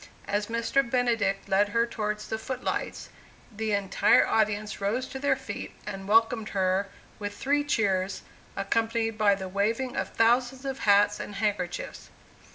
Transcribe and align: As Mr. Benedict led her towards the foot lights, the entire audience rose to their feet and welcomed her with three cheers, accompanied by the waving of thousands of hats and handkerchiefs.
As 0.27 0.47
Mr. 0.47 0.81
Benedict 0.81 1.47
led 1.47 1.69
her 1.69 1.85
towards 1.85 2.25
the 2.27 2.39
foot 2.39 2.63
lights, 2.63 3.09
the 3.55 3.71
entire 3.73 4.25
audience 4.25 4.81
rose 4.81 5.05
to 5.09 5.19
their 5.19 5.35
feet 5.35 5.73
and 5.85 6.07
welcomed 6.07 6.49
her 6.57 6.87
with 7.19 7.37
three 7.37 7.63
cheers, 7.63 8.23
accompanied 8.55 9.15
by 9.15 9.35
the 9.35 9.47
waving 9.47 9.95
of 9.95 10.09
thousands 10.09 10.65
of 10.65 10.79
hats 10.79 11.19
and 11.19 11.35
handkerchiefs. 11.35 12.09